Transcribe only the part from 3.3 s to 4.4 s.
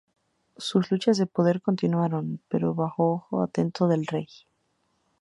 ojo atento del rey.